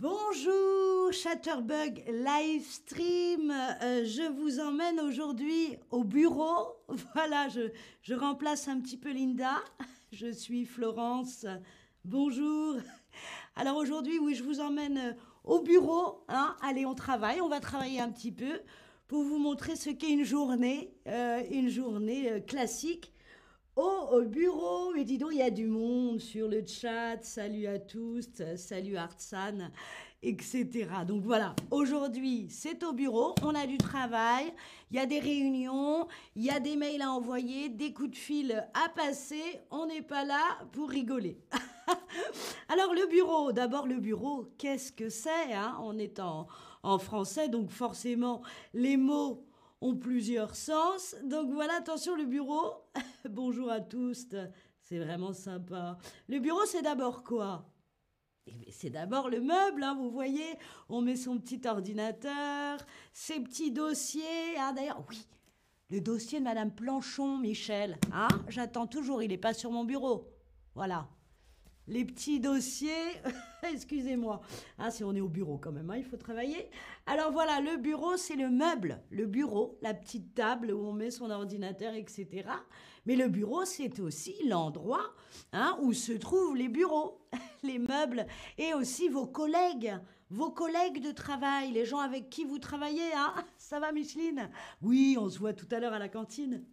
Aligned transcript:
Bonjour 0.00 1.12
Chatterbug 1.12 2.02
Livestream, 2.08 3.50
Euh, 3.50 4.06
je 4.06 4.32
vous 4.32 4.58
emmène 4.58 4.98
aujourd'hui 4.98 5.76
au 5.90 6.04
bureau. 6.04 6.78
Voilà, 7.14 7.48
je, 7.50 8.14
remplace 8.14 8.66
un 8.68 8.80
petit 8.80 8.96
peu 8.96 9.12
Linda. 9.12 9.56
Je 10.12 10.32
suis 10.32 10.64
Florence. 10.64 11.44
Bonjour. 12.06 12.76
Alors 13.56 13.76
aujourd'hui, 13.76 14.18
oui, 14.18 14.34
je 14.34 14.42
vous 14.42 14.60
emmène 14.60 14.96
euh, 14.96 15.12
au 15.44 15.60
bureau. 15.60 16.24
Hein. 16.28 16.56
Allez, 16.62 16.86
on 16.86 16.94
travaille, 16.94 17.42
on 17.42 17.50
va 17.50 17.60
travailler 17.60 18.00
un 18.00 18.10
petit 18.10 18.32
peu 18.32 18.62
pour 19.06 19.22
vous 19.22 19.38
montrer 19.38 19.76
ce 19.76 19.90
qu'est 19.90 20.12
une 20.12 20.24
journée, 20.24 20.94
euh, 21.08 21.42
une 21.50 21.68
journée 21.68 22.30
euh, 22.30 22.40
classique 22.40 23.12
Oh, 23.76 24.08
au 24.10 24.22
bureau, 24.22 24.92
mais 24.92 25.04
dis 25.04 25.16
donc, 25.16 25.30
il 25.32 25.38
y 25.38 25.42
a 25.42 25.50
du 25.50 25.66
monde 25.66 26.18
sur 26.18 26.48
le 26.48 26.66
chat. 26.66 27.22
Salut 27.22 27.68
à 27.68 27.78
tous, 27.78 28.28
salut 28.56 28.96
Artsan, 28.96 29.70
etc. 30.24 30.88
Donc 31.06 31.22
voilà, 31.22 31.54
aujourd'hui, 31.70 32.48
c'est 32.50 32.82
au 32.82 32.92
bureau, 32.92 33.32
on 33.44 33.54
a 33.54 33.68
du 33.68 33.78
travail, 33.78 34.52
il 34.90 34.96
y 34.96 35.00
a 35.00 35.06
des 35.06 35.20
réunions, 35.20 36.08
il 36.34 36.44
y 36.44 36.50
a 36.50 36.58
des 36.58 36.74
mails 36.74 37.02
à 37.02 37.12
envoyer, 37.12 37.68
des 37.68 37.92
coups 37.92 38.10
de 38.10 38.16
fil 38.16 38.68
à 38.74 38.88
passer. 38.88 39.60
On 39.70 39.86
n'est 39.86 40.02
pas 40.02 40.24
là 40.24 40.42
pour 40.72 40.90
rigoler. 40.90 41.38
Alors 42.68 42.92
le 42.92 43.06
bureau, 43.06 43.52
d'abord 43.52 43.86
le 43.86 44.00
bureau, 44.00 44.48
qu'est-ce 44.58 44.90
que 44.90 45.08
c'est 45.08 45.54
hein? 45.54 45.78
On 45.80 45.96
est 45.96 46.18
en, 46.18 46.48
en 46.82 46.98
français, 46.98 47.48
donc 47.48 47.70
forcément, 47.70 48.42
les 48.74 48.96
mots 48.96 49.46
ont 49.80 49.96
plusieurs 49.96 50.54
sens. 50.54 51.16
Donc 51.24 51.50
voilà, 51.52 51.74
attention, 51.76 52.14
le 52.16 52.26
bureau. 52.26 52.72
Bonjour 53.28 53.70
à 53.70 53.80
tous, 53.80 54.26
c'est 54.82 54.98
vraiment 54.98 55.32
sympa. 55.32 55.98
Le 56.28 56.38
bureau, 56.38 56.64
c'est 56.66 56.82
d'abord 56.82 57.22
quoi? 57.22 57.66
Eh 58.46 58.70
C'est 58.72 58.90
d'abord 58.90 59.28
le 59.28 59.40
meuble, 59.40 59.82
hein, 59.82 59.94
vous 59.94 60.10
voyez. 60.10 60.56
On 60.88 61.00
met 61.02 61.16
son 61.16 61.38
petit 61.38 61.60
ordinateur, 61.66 62.78
ses 63.12 63.40
petits 63.40 63.70
dossiers. 63.72 64.58
hein. 64.58 64.72
D'ailleurs, 64.72 65.04
oui, 65.08 65.26
le 65.90 66.00
dossier 66.00 66.38
de 66.38 66.44
Madame 66.44 66.74
Planchon, 66.74 67.38
Michel. 67.38 67.98
Hein 68.12 68.28
J'attends 68.48 68.86
toujours, 68.86 69.22
il 69.22 69.28
n'est 69.28 69.38
pas 69.38 69.54
sur 69.54 69.70
mon 69.70 69.84
bureau. 69.84 70.28
Voilà. 70.74 71.08
Les 71.90 72.04
petits 72.04 72.38
dossiers, 72.38 73.20
excusez-moi. 73.64 74.40
Ah, 74.78 74.92
si 74.92 75.02
on 75.02 75.12
est 75.12 75.20
au 75.20 75.28
bureau 75.28 75.58
quand 75.58 75.72
même, 75.72 75.90
hein, 75.90 75.96
il 75.96 76.04
faut 76.04 76.16
travailler. 76.16 76.70
Alors 77.04 77.32
voilà, 77.32 77.60
le 77.60 77.78
bureau, 77.78 78.16
c'est 78.16 78.36
le 78.36 78.48
meuble, 78.48 79.00
le 79.10 79.26
bureau, 79.26 79.76
la 79.82 79.92
petite 79.92 80.32
table 80.36 80.70
où 80.70 80.86
on 80.86 80.92
met 80.92 81.10
son 81.10 81.30
ordinateur, 81.30 81.94
etc. 81.94 82.44
Mais 83.06 83.16
le 83.16 83.26
bureau, 83.26 83.64
c'est 83.64 83.98
aussi 83.98 84.36
l'endroit 84.46 85.16
hein, 85.52 85.76
où 85.82 85.92
se 85.92 86.12
trouvent 86.12 86.54
les 86.54 86.68
bureaux, 86.68 87.26
les 87.64 87.80
meubles 87.80 88.24
et 88.56 88.72
aussi 88.72 89.08
vos 89.08 89.26
collègues, 89.26 89.92
vos 90.30 90.52
collègues 90.52 91.02
de 91.02 91.10
travail, 91.10 91.72
les 91.72 91.86
gens 91.86 91.98
avec 91.98 92.30
qui 92.30 92.44
vous 92.44 92.60
travaillez. 92.60 93.12
Hein 93.16 93.34
Ça 93.58 93.80
va, 93.80 93.90
Micheline? 93.90 94.48
Oui, 94.80 95.16
on 95.18 95.28
se 95.28 95.40
voit 95.40 95.54
tout 95.54 95.66
à 95.72 95.80
l'heure 95.80 95.94
à 95.94 95.98
la 95.98 96.08
cantine. 96.08 96.64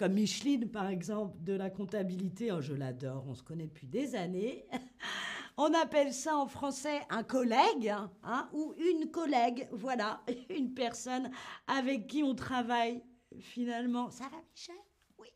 Comme 0.00 0.14
Micheline, 0.14 0.66
par 0.66 0.88
exemple, 0.88 1.36
de 1.42 1.52
la 1.52 1.68
comptabilité, 1.68 2.50
oh, 2.52 2.62
je 2.62 2.72
l'adore, 2.72 3.22
on 3.28 3.34
se 3.34 3.42
connaît 3.42 3.66
depuis 3.66 3.86
des 3.86 4.14
années. 4.14 4.64
On 5.58 5.74
appelle 5.74 6.14
ça 6.14 6.34
en 6.38 6.46
français 6.46 7.02
un 7.10 7.22
collègue 7.22 7.94
hein, 8.22 8.48
ou 8.54 8.72
une 8.78 9.10
collègue, 9.10 9.68
voilà, 9.72 10.22
une 10.48 10.72
personne 10.72 11.30
avec 11.66 12.06
qui 12.06 12.22
on 12.22 12.34
travaille 12.34 13.02
finalement. 13.40 14.08
Ça 14.08 14.24
va, 14.30 14.38
Michel? 14.50 14.74
Oui. 15.18 15.28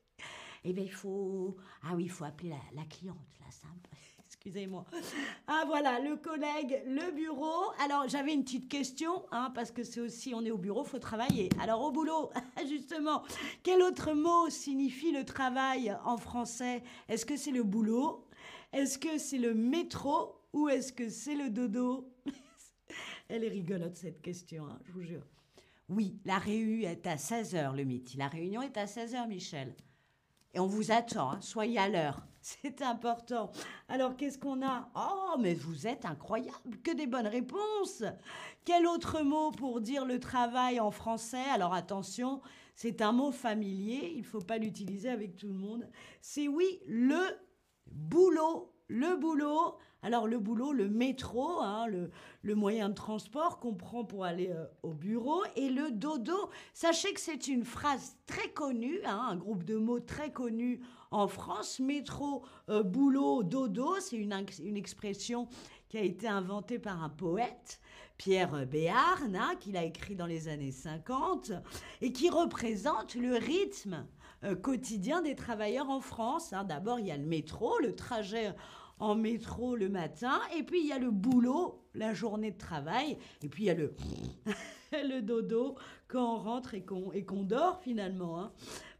Eh 0.64 0.72
bien, 0.72 0.84
il 0.84 0.92
faut. 0.92 1.58
Ah 1.82 1.94
oui, 1.94 2.04
il 2.04 2.10
faut 2.10 2.24
appeler 2.24 2.48
la, 2.48 2.80
la 2.80 2.86
cliente, 2.86 3.18
là, 3.40 3.50
simple. 3.50 3.90
Excusez-moi. 4.46 4.84
Ah 5.46 5.64
voilà, 5.66 6.00
le 6.00 6.16
collègue, 6.16 6.82
le 6.86 7.12
bureau. 7.12 7.72
Alors, 7.82 8.06
j'avais 8.08 8.34
une 8.34 8.44
petite 8.44 8.68
question, 8.68 9.24
hein, 9.32 9.50
parce 9.54 9.70
que 9.70 9.82
c'est 9.82 10.00
aussi, 10.00 10.34
on 10.34 10.44
est 10.44 10.50
au 10.50 10.58
bureau, 10.58 10.84
faut 10.84 10.98
travailler. 10.98 11.48
Alors, 11.62 11.80
au 11.80 11.90
boulot, 11.90 12.30
justement, 12.68 13.22
quel 13.62 13.80
autre 13.80 14.12
mot 14.12 14.50
signifie 14.50 15.12
le 15.12 15.24
travail 15.24 15.96
en 16.04 16.18
français? 16.18 16.82
Est-ce 17.08 17.24
que 17.24 17.38
c'est 17.38 17.52
le 17.52 17.62
boulot? 17.62 18.28
Est-ce 18.74 18.98
que 18.98 19.16
c'est 19.16 19.38
le 19.38 19.54
métro? 19.54 20.42
Ou 20.52 20.68
est-ce 20.68 20.92
que 20.92 21.08
c'est 21.08 21.36
le 21.36 21.48
dodo? 21.48 22.12
Elle 23.30 23.44
est 23.44 23.48
rigolote, 23.48 23.96
cette 23.96 24.20
question, 24.20 24.66
hein, 24.66 24.78
je 24.84 24.92
vous 24.92 25.00
jure. 25.00 25.22
Oui, 25.88 26.18
la 26.26 26.36
réunion 26.36 26.90
est 26.90 27.06
à 27.06 27.16
16h, 27.16 27.74
le 27.74 27.84
midi. 27.84 28.18
La 28.18 28.28
réunion 28.28 28.60
est 28.60 28.76
à 28.76 28.84
16h, 28.84 29.26
Michel. 29.26 29.74
Et 30.54 30.60
on 30.60 30.66
vous 30.66 30.92
attend, 30.92 31.32
hein, 31.32 31.40
soyez 31.40 31.78
à 31.78 31.88
l'heure. 31.88 32.24
C'est 32.40 32.82
important. 32.82 33.50
Alors, 33.88 34.16
qu'est-ce 34.16 34.38
qu'on 34.38 34.64
a? 34.64 34.88
Oh, 34.94 35.36
mais 35.38 35.54
vous 35.54 35.86
êtes 35.86 36.04
incroyable, 36.04 36.76
que 36.82 36.94
des 36.94 37.06
bonnes 37.06 37.26
réponses. 37.26 38.04
Quel 38.64 38.86
autre 38.86 39.22
mot 39.22 39.50
pour 39.50 39.80
dire 39.80 40.04
le 40.04 40.20
travail 40.20 40.78
en 40.78 40.90
français? 40.90 41.44
Alors, 41.52 41.74
attention, 41.74 42.40
c'est 42.74 43.02
un 43.02 43.12
mot 43.12 43.32
familier, 43.32 44.12
il 44.14 44.20
ne 44.20 44.26
faut 44.26 44.40
pas 44.40 44.58
l'utiliser 44.58 45.08
avec 45.08 45.36
tout 45.36 45.48
le 45.48 45.54
monde. 45.54 45.88
C'est 46.20 46.48
oui, 46.48 46.80
le 46.86 47.20
boulot. 47.90 48.73
Le 48.88 49.16
boulot. 49.16 49.76
Alors, 50.02 50.26
le 50.26 50.38
boulot, 50.38 50.72
le 50.72 50.90
métro, 50.90 51.62
hein, 51.62 51.86
le, 52.42 52.54
moyen 52.54 52.90
de 52.90 52.94
transport 52.94 53.58
qu'on 53.58 53.72
prend 53.72 54.04
pour 54.04 54.26
aller 54.26 54.50
euh, 54.50 54.66
au 54.82 54.92
bureau. 54.92 55.42
Et 55.56 55.70
le 55.70 55.90
dodo, 55.90 56.50
sachez 56.74 57.14
que 57.14 57.20
c'est 57.20 57.46
une 57.46 57.64
phrase 57.64 58.18
très 58.26 58.50
connue, 58.50 59.00
hein, 59.06 59.28
un 59.30 59.36
groupe 59.36 59.64
de 59.64 59.76
mots 59.76 60.00
très 60.00 60.30
connu 60.30 60.82
en 61.10 61.26
France. 61.26 61.80
Métro, 61.80 62.44
euh, 62.68 62.82
boulot, 62.82 63.42
dodo, 63.42 63.98
c'est 64.00 64.16
une, 64.16 64.34
une 64.62 64.76
expression 64.76 65.48
qui 65.94 66.00
a 66.00 66.02
été 66.02 66.26
inventée 66.26 66.80
par 66.80 67.04
un 67.04 67.08
poète, 67.08 67.80
Pierre 68.18 68.66
Béarn, 68.66 69.36
hein, 69.36 69.54
qu'il 69.60 69.76
a 69.76 69.84
écrit 69.84 70.16
dans 70.16 70.26
les 70.26 70.48
années 70.48 70.72
50, 70.72 71.52
et 72.00 72.10
qui 72.12 72.30
représente 72.30 73.14
le 73.14 73.36
rythme 73.36 74.04
euh, 74.42 74.56
quotidien 74.56 75.22
des 75.22 75.36
travailleurs 75.36 75.90
en 75.90 76.00
France. 76.00 76.52
hein. 76.52 76.64
D'abord, 76.64 76.98
il 76.98 77.06
y 77.06 77.12
a 77.12 77.16
le 77.16 77.24
métro, 77.24 77.78
le 77.78 77.94
trajet 77.94 78.52
en 78.98 79.14
métro 79.14 79.76
le 79.76 79.88
matin, 79.88 80.40
et 80.56 80.62
puis 80.62 80.80
il 80.80 80.86
y 80.86 80.92
a 80.92 80.98
le 80.98 81.10
boulot, 81.10 81.82
la 81.94 82.14
journée 82.14 82.50
de 82.50 82.58
travail, 82.58 83.18
et 83.42 83.48
puis 83.48 83.64
il 83.64 83.66
y 83.66 83.70
a 83.70 83.74
le, 83.74 83.94
le 84.92 85.20
dodo 85.20 85.76
quand 86.08 86.34
on 86.34 86.38
rentre 86.38 86.74
et 86.74 86.84
qu'on 86.84 87.12
et 87.12 87.24
dort 87.44 87.80
finalement. 87.82 88.40
hein. 88.40 88.52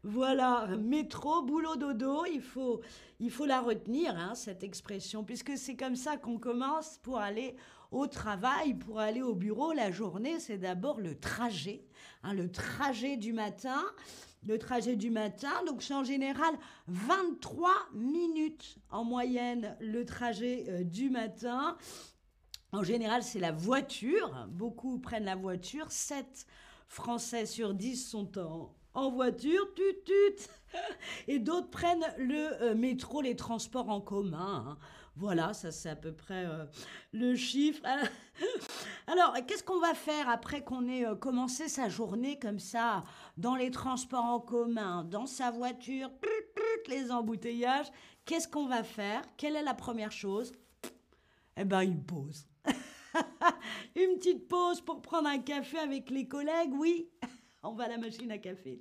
Voilà, 0.02 0.66
métro, 0.78 1.42
boulot, 1.42 1.76
dodo, 1.76 2.26
il 2.26 2.42
faut, 2.42 2.82
il 3.20 3.30
faut 3.30 3.46
la 3.46 3.60
retenir, 3.62 4.14
hein, 4.16 4.34
cette 4.34 4.62
expression, 4.62 5.24
puisque 5.24 5.56
c'est 5.56 5.76
comme 5.76 5.96
ça 5.96 6.18
qu'on 6.18 6.38
commence 6.38 6.98
pour 6.98 7.18
aller 7.18 7.56
au 7.90 8.06
travail, 8.06 8.74
pour 8.74 9.00
aller 9.00 9.22
au 9.22 9.34
bureau. 9.34 9.72
La 9.72 9.90
journée, 9.90 10.40
c'est 10.40 10.58
d'abord 10.58 11.00
le 11.00 11.18
trajet, 11.18 11.86
hein, 12.22 12.34
le 12.34 12.50
trajet 12.50 13.16
du 13.16 13.32
matin. 13.32 13.82
Le 14.46 14.58
trajet 14.58 14.96
du 14.96 15.10
matin, 15.10 15.52
donc 15.66 15.82
c'est 15.82 15.94
en 15.94 16.04
général 16.04 16.54
23 16.88 17.72
minutes 17.94 18.76
en 18.90 19.04
moyenne 19.04 19.76
le 19.80 20.04
trajet 20.04 20.66
euh, 20.68 20.84
du 20.84 21.08
matin. 21.08 21.78
En 22.72 22.82
général, 22.82 23.22
c'est 23.22 23.38
la 23.38 23.52
voiture. 23.52 24.46
Beaucoup 24.50 24.98
prennent 24.98 25.24
la 25.24 25.36
voiture. 25.36 25.90
7 25.90 26.46
Français 26.88 27.46
sur 27.46 27.72
10 27.72 27.96
sont 27.96 28.38
en, 28.94 29.10
voiture. 29.10 29.72
Tut, 29.74 30.02
tut. 30.04 30.48
Et 31.28 31.38
d'autres 31.38 31.70
prennent 31.70 32.04
le 32.18 32.62
euh, 32.62 32.74
métro, 32.74 33.22
les 33.22 33.36
transports 33.36 33.88
en 33.88 34.00
commun. 34.00 34.64
hein. 34.68 34.78
Voilà, 35.16 35.54
ça 35.54 35.70
c'est 35.70 35.90
à 35.90 35.96
peu 35.96 36.12
près 36.12 36.44
euh, 36.44 36.64
le 37.12 37.36
chiffre. 37.36 37.82
Alors, 39.06 39.34
qu'est-ce 39.46 39.62
qu'on 39.62 39.78
va 39.78 39.94
faire 39.94 40.28
après 40.28 40.64
qu'on 40.64 40.88
ait 40.88 41.06
euh, 41.06 41.14
commencé 41.14 41.68
sa 41.68 41.88
journée 41.88 42.38
comme 42.38 42.58
ça, 42.58 43.04
dans 43.36 43.54
les 43.54 43.70
transports 43.70 44.24
en 44.24 44.40
commun, 44.40 45.04
dans 45.04 45.26
sa 45.26 45.52
voiture, 45.52 46.10
les 46.88 47.12
embouteillages? 47.12 47.92
Qu'est-ce 48.24 48.48
qu'on 48.48 48.66
va 48.66 48.82
faire? 48.82 49.22
Quelle 49.36 49.54
est 49.54 49.62
la 49.62 49.74
première 49.74 50.12
chose? 50.12 50.52
Eh 51.56 51.64
ben, 51.64 51.82
une 51.82 52.02
pause. 52.02 52.48
une 53.94 54.16
petite 54.16 54.48
pause 54.48 54.80
pour 54.80 55.00
prendre 55.00 55.28
un 55.28 55.38
café 55.38 55.78
avec 55.78 56.10
les 56.10 56.26
collègues, 56.26 56.72
oui. 56.72 57.08
On 57.62 57.74
va 57.74 57.84
à 57.84 57.88
la 57.88 57.98
machine 57.98 58.30
à 58.32 58.38
café. 58.38 58.80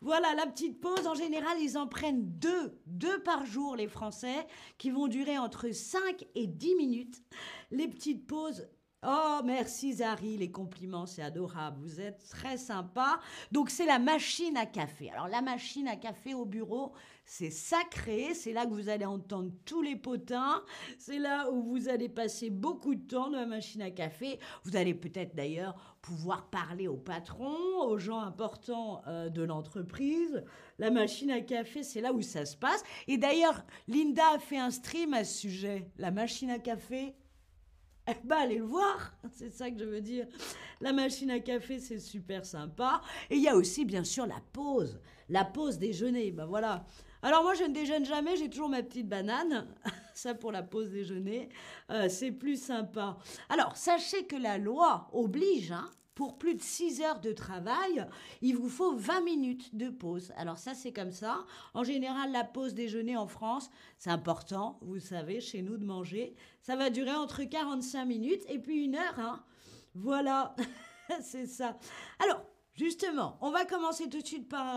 Voilà, 0.00 0.34
la 0.34 0.46
petite 0.46 0.80
pause, 0.80 1.06
en 1.06 1.14
général, 1.14 1.56
ils 1.60 1.78
en 1.78 1.86
prennent 1.86 2.24
deux, 2.38 2.78
deux 2.86 3.22
par 3.22 3.46
jour, 3.46 3.76
les 3.76 3.88
Français, 3.88 4.46
qui 4.78 4.90
vont 4.90 5.08
durer 5.08 5.38
entre 5.38 5.70
5 5.70 6.26
et 6.34 6.46
10 6.46 6.74
minutes. 6.76 7.22
Les 7.70 7.88
petites 7.88 8.26
pauses. 8.26 8.68
Oh, 9.06 9.40
merci 9.44 9.94
Zari, 9.94 10.38
les 10.38 10.50
compliments, 10.50 11.04
c'est 11.04 11.20
adorable. 11.20 11.78
Vous 11.82 12.00
êtes 12.00 12.26
très 12.30 12.56
sympa. 12.56 13.20
Donc, 13.52 13.68
c'est 13.68 13.84
la 13.84 13.98
machine 13.98 14.56
à 14.56 14.64
café. 14.64 15.10
Alors, 15.10 15.28
la 15.28 15.42
machine 15.42 15.86
à 15.88 15.96
café 15.96 16.32
au 16.32 16.46
bureau, 16.46 16.92
c'est 17.24 17.50
sacré. 17.50 18.34
C'est 18.34 18.52
là 18.52 18.66
que 18.66 18.72
vous 18.72 18.88
allez 18.88 19.04
entendre 19.04 19.50
tous 19.64 19.82
les 19.82 19.96
potins. 19.96 20.62
C'est 20.98 21.18
là 21.18 21.50
où 21.50 21.62
vous 21.62 21.88
allez 21.88 22.08
passer 22.08 22.50
beaucoup 22.50 22.94
de 22.94 23.06
temps 23.06 23.30
dans 23.30 23.40
la 23.40 23.46
machine 23.46 23.82
à 23.82 23.90
café. 23.90 24.38
Vous 24.64 24.76
allez 24.76 24.94
peut-être 24.94 25.34
d'ailleurs 25.34 25.96
pouvoir 26.02 26.50
parler 26.50 26.86
au 26.86 26.96
patron, 26.96 27.56
aux 27.82 27.98
gens 27.98 28.20
importants 28.20 29.02
euh, 29.06 29.30
de 29.30 29.42
l'entreprise. 29.42 30.44
La 30.78 30.90
machine 30.90 31.30
à 31.30 31.40
café, 31.40 31.82
c'est 31.82 32.00
là 32.00 32.12
où 32.12 32.20
ça 32.20 32.44
se 32.44 32.56
passe. 32.56 32.82
Et 33.08 33.16
d'ailleurs, 33.16 33.64
Linda 33.88 34.34
a 34.34 34.38
fait 34.38 34.58
un 34.58 34.70
stream 34.70 35.14
à 35.14 35.24
ce 35.24 35.40
sujet. 35.40 35.90
La 35.98 36.10
machine 36.10 36.50
à 36.50 36.58
café. 36.58 37.14
eh 38.08 38.12
ben, 38.22 38.36
allez 38.36 38.58
le 38.58 38.64
voir, 38.64 39.14
c'est 39.32 39.50
ça 39.50 39.70
que 39.70 39.78
je 39.78 39.84
veux 39.84 40.00
dire. 40.00 40.26
La 40.80 40.92
machine 40.92 41.30
à 41.30 41.40
café, 41.40 41.78
c'est 41.78 41.98
super 41.98 42.44
sympa. 42.44 43.00
Et 43.30 43.36
il 43.36 43.42
y 43.42 43.48
a 43.48 43.56
aussi, 43.56 43.84
bien 43.84 44.04
sûr, 44.04 44.26
la 44.26 44.40
pause. 44.52 45.00
La 45.30 45.44
pause 45.44 45.78
déjeuner, 45.78 46.30
ben 46.30 46.44
voilà. 46.44 46.84
Alors 47.24 47.42
moi, 47.42 47.54
je 47.54 47.64
ne 47.64 47.72
déjeune 47.72 48.04
jamais, 48.04 48.36
j'ai 48.36 48.50
toujours 48.50 48.68
ma 48.68 48.82
petite 48.82 49.08
banane. 49.08 49.66
ça 50.14 50.34
pour 50.34 50.52
la 50.52 50.62
pause 50.62 50.90
déjeuner, 50.90 51.48
euh, 51.88 52.10
c'est 52.10 52.30
plus 52.30 52.62
sympa. 52.62 53.16
Alors, 53.48 53.78
sachez 53.78 54.26
que 54.26 54.36
la 54.36 54.58
loi 54.58 55.08
oblige, 55.14 55.72
hein, 55.72 55.90
pour 56.14 56.36
plus 56.36 56.54
de 56.54 56.60
6 56.60 57.00
heures 57.00 57.20
de 57.20 57.32
travail, 57.32 58.06
il 58.42 58.56
vous 58.56 58.68
faut 58.68 58.94
20 58.94 59.22
minutes 59.22 59.74
de 59.74 59.88
pause. 59.88 60.34
Alors 60.36 60.58
ça, 60.58 60.74
c'est 60.74 60.92
comme 60.92 61.12
ça. 61.12 61.46
En 61.72 61.82
général, 61.82 62.30
la 62.30 62.44
pause 62.44 62.74
déjeuner 62.74 63.16
en 63.16 63.26
France, 63.26 63.70
c'est 63.98 64.10
important, 64.10 64.78
vous 64.82 65.00
savez, 65.00 65.40
chez 65.40 65.62
nous 65.62 65.78
de 65.78 65.84
manger. 65.86 66.36
Ça 66.60 66.76
va 66.76 66.90
durer 66.90 67.14
entre 67.14 67.42
45 67.44 68.04
minutes 68.04 68.44
et 68.50 68.58
puis 68.58 68.84
une 68.84 68.96
heure. 68.96 69.18
Hein. 69.18 69.42
Voilà, 69.94 70.54
c'est 71.22 71.46
ça. 71.46 71.78
Alors, 72.22 72.44
justement, 72.74 73.38
on 73.40 73.50
va 73.50 73.64
commencer 73.64 74.10
tout 74.10 74.20
de 74.20 74.26
suite 74.26 74.46
par, 74.46 74.76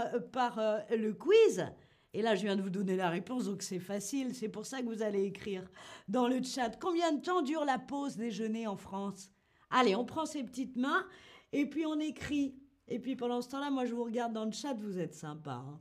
euh, 0.59 0.79
euh, 0.91 0.95
le 0.95 1.13
quiz. 1.13 1.65
Et 2.13 2.21
là, 2.21 2.35
je 2.35 2.43
viens 2.43 2.55
de 2.55 2.61
vous 2.61 2.69
donner 2.69 2.95
la 2.95 3.09
réponse, 3.09 3.45
donc 3.45 3.61
c'est 3.61 3.79
facile. 3.79 4.33
C'est 4.33 4.49
pour 4.49 4.65
ça 4.65 4.81
que 4.81 4.87
vous 4.87 5.01
allez 5.01 5.23
écrire 5.23 5.69
dans 6.07 6.27
le 6.27 6.41
chat. 6.41 6.71
Combien 6.79 7.11
de 7.11 7.21
temps 7.21 7.41
dure 7.41 7.65
la 7.65 7.79
pause 7.79 8.15
déjeuner 8.15 8.65
en 8.65 8.77
France? 8.77 9.31
Allez, 9.69 9.95
on 9.95 10.05
prend 10.05 10.25
ses 10.25 10.43
petites 10.43 10.77
mains 10.77 11.05
et 11.51 11.69
puis 11.69 11.85
on 11.85 11.99
écrit. 11.99 12.55
Et 12.87 12.99
puis 12.99 13.15
pendant 13.15 13.41
ce 13.41 13.49
temps-là, 13.49 13.69
moi 13.69 13.85
je 13.85 13.93
vous 13.93 14.03
regarde 14.03 14.33
dans 14.33 14.45
le 14.45 14.51
chat, 14.51 14.73
vous 14.73 14.97
êtes 14.97 15.13
sympa. 15.13 15.63
Hein. 15.65 15.79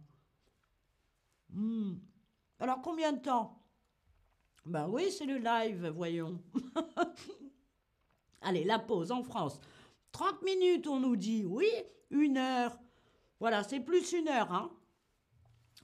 Hmm. 1.50 1.94
Alors 2.58 2.82
combien 2.82 3.12
de 3.12 3.20
temps? 3.20 3.62
Ben 4.64 4.88
oui, 4.88 5.12
c'est 5.12 5.26
le 5.26 5.38
live, 5.38 5.86
voyons. 5.94 6.42
Allez, 8.40 8.64
la 8.64 8.80
pause 8.80 9.12
en 9.12 9.22
France. 9.22 9.60
30 10.10 10.42
minutes, 10.42 10.88
on 10.88 10.98
nous 10.98 11.16
dit. 11.16 11.44
Oui, 11.44 11.68
une 12.10 12.36
heure. 12.36 12.76
Voilà, 13.38 13.62
c'est 13.62 13.80
plus 13.80 14.12
une 14.12 14.28
heure. 14.28 14.52
Hein. 14.52 14.70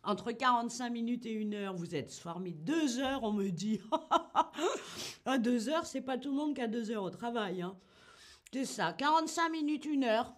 Entre 0.04 0.32
45 0.32 0.90
minutes 0.90 1.26
et 1.26 1.32
une 1.32 1.54
heure, 1.54 1.74
vous 1.74 1.94
êtes 1.94 2.12
formidable. 2.12 2.64
Deux 2.64 2.98
heures, 2.98 3.22
on 3.22 3.32
me 3.32 3.50
dit. 3.50 3.80
à 5.24 5.38
deux 5.38 5.68
heures, 5.68 5.86
c'est 5.86 6.00
pas 6.00 6.18
tout 6.18 6.30
le 6.30 6.36
monde 6.36 6.56
qui 6.56 6.60
a 6.60 6.66
deux 6.66 6.90
heures 6.90 7.04
au 7.04 7.10
travail. 7.10 7.62
Hein. 7.62 7.76
C'est 8.52 8.64
ça, 8.64 8.92
45 8.92 9.48
minutes, 9.50 9.84
une 9.84 10.04
heure. 10.04 10.34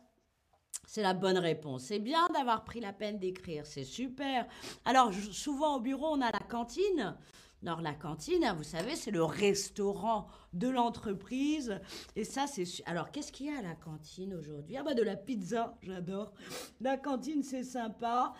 C'est 0.86 1.00
la 1.02 1.14
bonne 1.14 1.38
réponse. 1.38 1.84
C'est 1.84 1.98
bien 1.98 2.28
d'avoir 2.34 2.64
pris 2.64 2.80
la 2.80 2.92
peine 2.92 3.18
d'écrire, 3.18 3.64
c'est 3.64 3.84
super. 3.84 4.46
Alors, 4.84 5.12
souvent 5.32 5.76
au 5.76 5.80
bureau, 5.80 6.08
on 6.12 6.20
a 6.20 6.30
la 6.30 6.46
cantine. 6.46 7.16
Alors, 7.62 7.80
la 7.80 7.94
cantine, 7.94 8.54
vous 8.58 8.62
savez, 8.62 8.94
c'est 8.94 9.10
le 9.10 9.24
restaurant 9.24 10.26
de 10.52 10.68
l'entreprise. 10.68 11.80
Et 12.14 12.24
ça, 12.24 12.46
c'est. 12.46 12.66
Alors, 12.84 13.10
qu'est-ce 13.10 13.32
qu'il 13.32 13.46
y 13.46 13.48
a 13.48 13.58
à 13.58 13.62
la 13.62 13.74
cantine 13.74 14.34
aujourd'hui? 14.34 14.76
Ah, 14.76 14.82
bah, 14.82 14.92
de 14.92 15.02
la 15.02 15.16
pizza, 15.16 15.74
j'adore. 15.80 16.34
La 16.82 16.98
cantine, 16.98 17.42
c'est 17.42 17.64
sympa. 17.64 18.34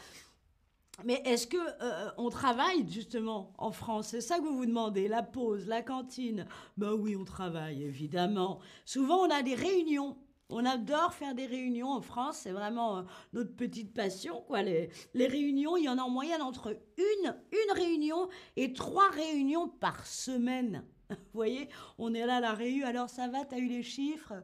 Mais 1.03 1.21
est-ce 1.25 1.47
que 1.47 1.57
euh, 1.57 2.11
on 2.19 2.31
travaille 2.31 2.89
justement 2.89 3.53
en 3.59 3.73
France? 3.73 4.09
C'est 4.09 4.21
ça 4.21 4.39
que 4.39 4.45
vous 4.45 4.57
vous 4.57 4.67
demandez 4.67 5.09
La 5.09 5.23
pause, 5.23 5.67
la 5.67 5.83
cantine? 5.83 6.47
Ben 6.77 6.93
oui, 6.93 7.17
on 7.17 7.25
travaille 7.25 7.83
évidemment. 7.83 8.61
Souvent, 8.85 9.27
on 9.27 9.31
a 9.31 9.43
des 9.43 9.55
réunions. 9.55 10.17
On 10.51 10.65
adore 10.65 11.15
faire 11.15 11.35
des 11.35 11.47
réunions 11.47 11.89
en 11.89 12.03
France, 12.03 12.41
c'est 12.43 12.53
vraiment 12.53 12.99
euh, 12.99 13.03
notre 13.33 13.57
petite 13.57 13.95
passion. 13.95 14.43
Quoi. 14.43 14.63
Les, 14.63 14.91
réunions, 15.15 15.77
il 15.77 15.85
y 15.85 15.89
en 15.89 15.99
a 15.99 16.03
en 16.03 16.11
moyenne 16.11 16.43
entre 16.43 16.79
une, 16.99 17.35
une 17.51 17.73
réunion 17.75 18.29
et 18.57 18.75
trois 18.75 19.09
réunions 19.11 19.69
par 19.69 20.07
semaine. 20.07 20.85
Vous 21.11 21.17
voyez, 21.33 21.69
on 21.99 22.13
est 22.13 22.27
là 22.27 22.37
à 22.37 22.41
la 22.41 22.53
réunion, 22.53 22.87
alors 22.87 23.09
ça 23.09 23.27
va, 23.27 23.45
t'as 23.45 23.59
eu 23.59 23.69
les 23.69 23.83
chiffres? 23.83 24.35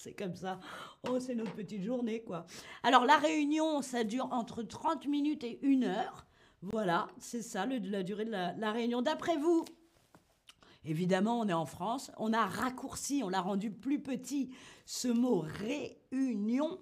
C'est 0.00 0.14
comme 0.14 0.34
ça. 0.34 0.58
Oh, 1.06 1.20
c'est 1.20 1.34
notre 1.34 1.52
petite 1.52 1.82
journée, 1.82 2.22
quoi. 2.22 2.46
Alors, 2.82 3.04
la 3.04 3.18
réunion, 3.18 3.82
ça 3.82 4.02
dure 4.02 4.28
entre 4.32 4.62
30 4.62 5.06
minutes 5.06 5.44
et 5.44 5.58
une 5.62 5.84
heure. 5.84 6.26
Voilà, 6.62 7.08
c'est 7.18 7.42
ça 7.42 7.66
le, 7.66 7.76
la 7.78 8.02
durée 8.02 8.24
de 8.24 8.30
la, 8.30 8.72
réunion. 8.72 9.02
D'après 9.02 9.36
vous, 9.36 9.62
évidemment, 10.86 11.38
on 11.40 11.48
est 11.48 11.52
en 11.52 11.66
France, 11.66 12.10
on 12.16 12.32
a 12.32 12.46
raccourci, 12.46 13.20
on 13.22 13.28
l'a 13.28 13.42
rendu 13.42 13.70
plus 13.70 14.02
petit, 14.02 14.50
ce 14.86 15.08
mot 15.08 15.44
réunion. 16.10 16.80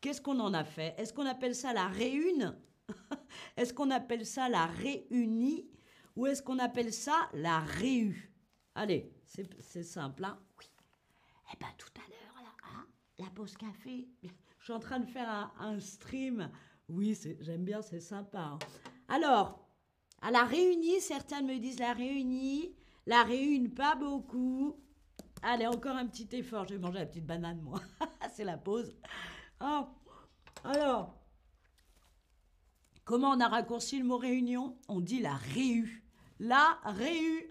Qu'est-ce 0.00 0.20
qu'on 0.20 0.38
en 0.38 0.54
a 0.54 0.62
fait? 0.62 0.94
Est-ce 0.96 1.12
qu'on 1.12 1.26
appelle 1.26 1.56
ça 1.56 1.72
la 1.72 1.88
réune? 1.88 2.56
Est-ce 3.56 3.74
qu'on 3.74 3.90
appelle 3.90 4.24
ça 4.24 4.48
la 4.48 4.66
réunie? 4.66 5.68
Ou 6.14 6.26
est-ce 6.26 6.42
qu'on 6.42 6.58
appelle 6.58 6.92
ça 6.92 7.28
la 7.34 7.60
réu? 7.60 8.30
Allez, 8.74 9.12
c'est 9.26 9.82
simple, 9.84 10.24
hein? 10.24 10.38
Oui. 10.58 10.66
Eh 11.52 11.56
bien, 11.56 11.68
tout 11.78 11.88
à 11.96 12.08
l'heure 12.10 12.29
la 13.20 13.30
pause 13.30 13.56
café. 13.56 14.08
Je 14.22 14.64
suis 14.64 14.72
en 14.72 14.80
train 14.80 14.98
de 14.98 15.06
faire 15.06 15.52
un, 15.58 15.78
stream. 15.78 16.50
Oui, 16.88 17.16
j'aime 17.40 17.64
bien, 17.64 17.82
c'est 17.82 18.00
sympa. 18.00 18.40
Hein. 18.40 18.58
Alors, 19.08 19.60
à 20.22 20.30
la 20.30 20.44
réunie, 20.44 21.00
certains 21.00 21.42
me 21.42 21.58
disent 21.58 21.78
la 21.78 21.92
réunie, 21.92 22.74
la 23.06 23.22
réune 23.22 23.70
pas 23.70 23.94
beaucoup. 23.94 24.76
Allez, 25.42 25.66
encore 25.66 25.96
un 25.96 26.06
petit 26.06 26.28
effort. 26.36 26.66
Je 26.66 26.74
vais 26.74 26.80
manger 26.80 26.98
la 26.98 27.06
petite 27.06 27.26
banane, 27.26 27.60
moi. 27.60 27.80
c'est 28.34 28.44
la 28.44 28.56
pause. 28.56 28.94
Oh. 29.62 29.86
Alors, 30.64 31.14
comment 33.04 33.30
on 33.30 33.40
a 33.40 33.48
raccourci 33.48 33.98
le 33.98 34.04
mot 34.04 34.18
réunion? 34.18 34.76
On 34.88 35.00
dit 35.00 35.20
la 35.20 35.34
réu. 35.34 36.02
La 36.38 36.78
réu. 36.84 37.48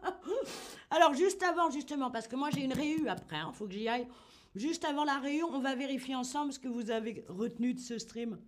Alors, 0.90 1.14
juste 1.14 1.42
avant, 1.42 1.70
justement, 1.70 2.10
parce 2.10 2.28
que 2.28 2.36
moi 2.36 2.50
j'ai 2.50 2.64
une 2.64 2.72
réu 2.72 3.08
après, 3.08 3.36
il 3.36 3.40
hein, 3.40 3.52
faut 3.52 3.66
que 3.66 3.72
j'y 3.72 3.88
aille. 3.88 4.06
Juste 4.54 4.84
avant 4.84 5.04
la 5.04 5.18
réunion, 5.18 5.48
on 5.52 5.60
va 5.60 5.74
vérifier 5.74 6.14
ensemble 6.14 6.52
ce 6.52 6.58
que 6.58 6.68
vous 6.68 6.90
avez 6.90 7.24
retenu 7.28 7.74
de 7.74 7.80
ce 7.80 7.98
stream. 7.98 8.38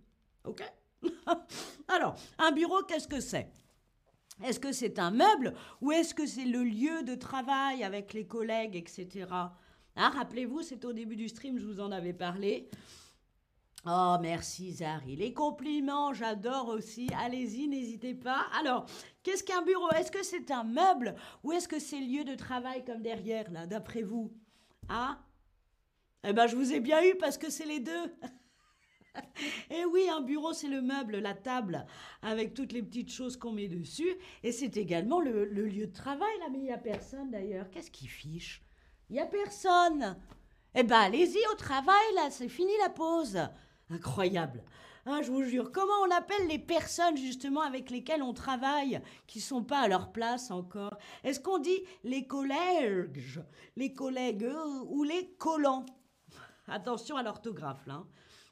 OK? 0.43 0.61
Alors, 1.87 2.15
un 2.37 2.51
bureau, 2.51 2.83
qu'est-ce 2.83 3.07
que 3.07 3.19
c'est? 3.19 3.49
Est-ce 4.43 4.59
que 4.59 4.71
c'est 4.71 4.99
un 4.99 5.11
meuble 5.11 5.53
ou 5.81 5.91
est-ce 5.91 6.13
que 6.13 6.25
c'est 6.25 6.45
le 6.45 6.63
lieu 6.63 7.03
de 7.03 7.15
travail 7.15 7.83
avec 7.83 8.13
les 8.13 8.25
collègues, 8.25 8.75
etc. 8.75 9.27
Hein, 9.31 10.09
Rappelez-vous, 10.09 10.63
c'est 10.63 10.83
au 10.85 10.91
début 10.91 11.15
du 11.15 11.29
stream, 11.29 11.59
je 11.59 11.65
vous 11.65 11.79
en 11.79 11.91
avais 11.91 12.13
parlé. 12.13 12.69
Oh, 13.85 14.15
merci 14.21 14.71
Zari. 14.71 15.15
Les 15.15 15.33
compliments, 15.33 16.13
j'adore 16.13 16.69
aussi. 16.69 17.09
Allez-y, 17.17 17.67
n'hésitez 17.67 18.13
pas. 18.13 18.45
Alors, 18.59 18.85
qu'est-ce 19.23 19.43
qu'un 19.43 19.61
bureau? 19.61 19.89
Est-ce 19.91 20.11
que 20.11 20.23
c'est 20.23 20.51
un 20.51 20.63
meuble 20.63 21.15
ou 21.43 21.51
est-ce 21.51 21.67
que 21.67 21.79
c'est 21.79 21.99
lieu 21.99 22.23
de 22.23 22.35
travail 22.35 22.83
comme 22.85 23.01
derrière, 23.01 23.51
là, 23.51 23.67
d'après 23.67 24.01
vous? 24.01 24.33
Ah 24.87 25.19
eh 26.23 26.33
ben, 26.33 26.47
je 26.47 26.55
vous 26.55 26.73
ai 26.73 26.79
bien 26.79 27.03
eu 27.03 27.15
parce 27.15 27.37
que 27.37 27.49
c'est 27.49 27.65
les 27.65 27.79
deux. 27.79 28.15
Et 29.69 29.85
oui, 29.85 30.07
un 30.09 30.21
bureau, 30.21 30.53
c'est 30.53 30.67
le 30.67 30.81
meuble, 30.81 31.17
la 31.17 31.33
table, 31.33 31.85
avec 32.21 32.53
toutes 32.53 32.71
les 32.71 32.81
petites 32.81 33.11
choses 33.11 33.37
qu'on 33.37 33.51
met 33.51 33.67
dessus. 33.67 34.15
Et 34.41 34.51
c'est 34.51 34.77
également 34.77 35.19
le, 35.19 35.45
lieu 35.45 35.87
de 35.87 35.93
travail, 35.93 36.33
là. 36.39 36.45
Mais 36.51 36.59
il 36.59 36.63
n'y 36.63 36.71
a 36.71 36.77
personne 36.77 37.29
d'ailleurs. 37.29 37.69
Qu'est-ce 37.69 37.91
qui 37.91 38.07
fiche? 38.07 38.63
Il 39.09 39.13
n'y 39.13 39.19
a 39.19 39.25
personne. 39.25 40.17
Eh 40.75 40.83
ben, 40.83 40.99
allez-y 40.99 41.39
au 41.51 41.55
travail, 41.55 42.05
là. 42.15 42.29
C'est 42.31 42.49
fini 42.49 42.71
la 42.81 42.89
pause. 42.89 43.39
Incroyable. 43.89 44.63
Hein, 45.05 45.21
je 45.21 45.31
vous 45.31 45.43
jure, 45.43 45.73
comment 45.73 45.91
on 46.07 46.11
appelle 46.11 46.47
les 46.47 46.59
personnes 46.59 47.17
justement 47.17 47.59
avec 47.59 47.89
lesquelles 47.89 48.23
on 48.23 48.33
travaille, 48.33 49.01
qui 49.27 49.41
sont 49.41 49.61
pas 49.61 49.79
à 49.79 49.89
leur 49.89 50.13
place 50.13 50.49
encore? 50.49 50.97
Est-ce 51.25 51.41
qu'on 51.41 51.59
dit 51.59 51.83
les 52.05 52.25
collèges, 52.25 53.41
les 53.75 53.93
collègues 53.93 54.49
ou 54.87 55.03
les 55.03 55.33
collants? 55.37 55.85
Attention 56.67 57.17
à 57.17 57.23
l'orthographe, 57.23 57.85
là. 57.85 57.95
Hein. 57.95 58.07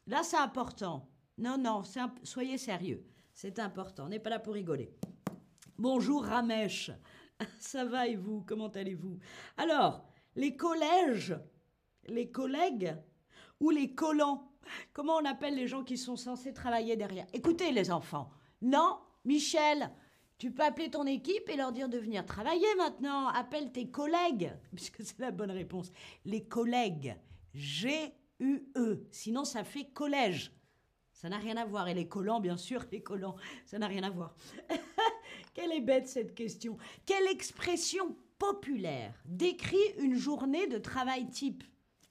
Là, 0.08 0.24
c'est 0.24 0.38
important. 0.38 1.10
Non, 1.38 1.58
non, 1.58 1.84
soyez 2.24 2.58
sérieux. 2.58 3.06
C'est 3.34 3.60
important. 3.60 4.06
On 4.06 4.10
n'est 4.10 4.20
pas 4.20 4.30
là 4.30 4.40
pour 4.40 4.54
rigoler. 4.54 4.94
Bonjour 5.78 6.24
Ramesh. 6.24 6.92
Ça 7.60 7.86
va 7.86 8.08
et 8.08 8.16
vous? 8.16 8.44
Comment 8.46 8.68
allez-vous? 8.68 9.18
Alors, 9.58 10.06
les 10.36 10.56
collèges, 10.56 11.36
les 12.08 12.30
collègues 12.32 12.96
ou 13.60 13.70
les 13.70 13.96
collants 13.96 14.52
Comment 14.94 15.16
on 15.16 15.26
appelle 15.26 15.56
les 15.56 15.68
gens 15.68 15.84
qui 15.84 15.98
sont 15.98 16.16
censés 16.16 16.54
travailler 16.54 16.96
derrière? 16.96 17.26
Écoutez 17.34 17.72
les 17.72 17.92
enfants. 17.92 18.30
Non, 18.62 19.00
Michel, 19.26 19.92
tu 20.38 20.52
peux 20.52 20.64
appeler 20.64 20.90
ton 20.90 21.06
équipe 21.06 21.50
et 21.50 21.56
leur 21.56 21.72
dire 21.72 21.90
de 21.90 21.98
venir 21.98 22.26
travailler 22.26 22.74
maintenant. 22.78 23.28
Appelle 23.28 23.72
tes 23.72 23.90
collègues, 23.90 24.54
puisque 24.76 25.04
c'est 25.04 25.20
la 25.20 25.32
bonne 25.32 25.52
réponse. 25.52 25.92
Les 26.26 26.44
collègues. 26.44 27.16
G-U-E. 27.54 29.08
Sinon, 29.12 29.46
ça 29.46 29.64
fait 29.64 29.86
collège. 29.86 30.52
Ça 31.12 31.30
n'a 31.30 31.38
rien 31.38 31.58
à 31.58 31.66
voir. 31.66 31.88
Et 31.88 31.94
les 31.94 32.08
collants, 32.08 32.40
bien 32.40 32.58
sûr, 32.58 32.84
les 32.92 33.04
collants, 33.04 33.36
ça 33.66 33.78
n'a 33.78 33.88
rien 33.88 34.04
à 34.04 34.10
voir. 34.10 34.36
Quelle 35.54 35.72
est 35.72 35.82
bête 35.82 36.08
cette 36.08 36.34
question. 36.34 36.78
Quelle 37.06 37.28
expression 37.28 38.16
populaire 38.40 39.14
décrit 39.26 39.78
une 40.00 40.16
journée 40.16 40.68
de 40.68 40.78
travail 40.78 41.30
type? 41.30 41.64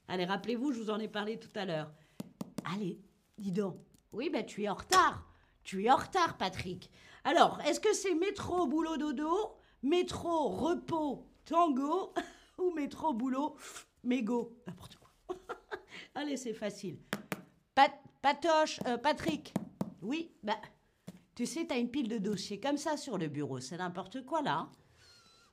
Allez, 0.07 0.25
rappelez-vous, 0.25 0.73
je 0.73 0.81
vous 0.81 0.91
en 0.91 0.99
ai 0.99 1.09
parlé 1.09 1.39
tout 1.39 1.51
à 1.57 1.65
l'heure. 1.65 1.93
Allez, 2.65 3.01
dis 3.39 3.53
donc. 3.53 3.77
Oui, 4.13 4.29
ben 4.29 4.45
tu 4.45 4.63
es 4.63 4.69
en 4.69 4.75
retard. 4.75 5.27
Tu 5.65 5.85
es 5.85 5.91
en 5.91 5.97
retard, 5.97 6.37
Patrick. 6.37 6.91
Alors, 7.25 7.61
est-ce 7.63 7.81
que 7.81 7.93
c'est 7.93 8.15
métro, 8.15 8.67
boulot, 8.67 8.97
dodo, 8.97 9.57
métro, 9.83 10.49
repos, 10.49 11.27
tango 11.45 12.15
ou 12.59 12.73
métro, 12.73 13.13
boulot, 13.13 13.57
mégot, 14.03 14.57
n'importe. 14.67 15.00
Allez, 16.21 16.37
c'est 16.37 16.53
facile. 16.53 16.99
Patoche, 18.21 18.79
euh, 18.87 18.99
Patrick. 18.99 19.55
Oui, 20.03 20.31
bah, 20.43 20.59
tu 21.35 21.47
sais, 21.47 21.67
tu 21.67 21.73
as 21.73 21.79
une 21.79 21.91
pile 21.91 22.09
de 22.09 22.19
dossiers 22.19 22.61
comme 22.61 22.77
ça 22.77 22.99
sur 22.99 23.17
le 23.17 23.29
bureau, 23.29 23.59
c'est 23.59 23.79
n'importe 23.79 24.27
quoi 24.27 24.43
là. 24.43 24.59
Hein. 24.59 24.73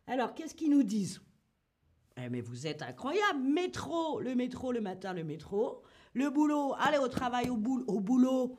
Alors, 0.07 0.33
qu'est-ce 0.33 0.53
qu'ils 0.53 0.71
nous 0.71 0.83
disent? 0.83 1.21
Eh, 2.17 2.27
mais 2.27 2.41
vous 2.41 2.67
êtes 2.67 2.81
incroyable. 2.81 3.39
Métro, 3.39 4.19
le 4.19 4.35
métro 4.35 4.73
le 4.73 4.81
matin, 4.81 5.13
le 5.13 5.23
métro. 5.23 5.83
Le 6.13 6.29
boulot, 6.29 6.73
aller 6.77 6.97
au 6.97 7.07
travail, 7.07 7.49
au, 7.49 7.55
boulot, 7.55 7.85
au 7.87 8.01
boulot, 8.01 8.57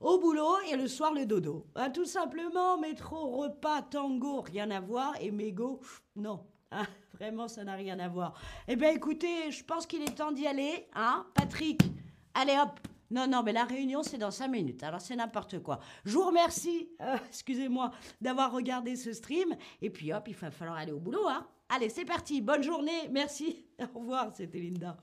au 0.00 0.18
boulot 0.18 0.58
et 0.70 0.76
le 0.76 0.88
soir 0.88 1.14
le 1.14 1.24
dodo. 1.24 1.66
Ah, 1.74 1.88
tout 1.88 2.04
simplement, 2.04 2.76
métro, 2.76 3.38
repas, 3.38 3.80
tango, 3.80 4.42
rien 4.42 4.70
à 4.70 4.80
voir. 4.80 5.14
Et 5.22 5.30
mégot, 5.30 5.80
non. 6.16 6.44
Ah, 6.76 6.86
vraiment, 7.12 7.46
ça 7.46 7.62
n'a 7.62 7.74
rien 7.74 7.98
à 8.00 8.08
voir. 8.08 8.34
Eh 8.66 8.74
bien, 8.74 8.90
écoutez, 8.90 9.52
je 9.52 9.62
pense 9.62 9.86
qu'il 9.86 10.02
est 10.02 10.16
temps 10.16 10.32
d'y 10.32 10.46
aller. 10.46 10.88
Hein, 10.94 11.24
Patrick 11.34 11.80
Allez 12.34 12.56
hop 12.60 12.80
non, 13.10 13.28
non, 13.28 13.44
mais 13.44 13.52
la 13.52 13.64
réunion, 13.64 14.02
c'est 14.02 14.18
dans 14.18 14.32
cinq 14.32 14.48
minutes. 14.48 14.82
Alors, 14.82 15.00
c'est 15.00 15.14
n'importe 15.14 15.62
quoi. 15.62 15.78
Je 16.04 16.14
vous 16.14 16.24
remercie, 16.26 16.88
euh, 17.00 17.16
excusez-moi, 17.28 17.92
d'avoir 18.20 18.50
regardé 18.50 18.96
ce 18.96 19.12
stream. 19.12 19.54
Et 19.82 19.90
puis, 19.90 20.12
hop, 20.12 20.24
il 20.26 20.34
va 20.34 20.50
falloir 20.50 20.78
aller 20.78 20.90
au 20.90 20.98
boulot. 20.98 21.28
Hein. 21.28 21.46
Allez, 21.68 21.90
c'est 21.90 22.04
parti. 22.04 22.40
Bonne 22.40 22.64
journée. 22.64 23.08
Merci. 23.12 23.66
Au 23.94 24.00
revoir, 24.00 24.34
c'était 24.34 24.58
Linda. 24.58 24.96